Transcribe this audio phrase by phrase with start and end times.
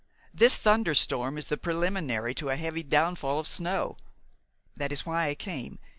[0.33, 3.97] This thunder storm is the preliminary to a heavy downfall of snow.
[4.75, 5.77] That is why I came.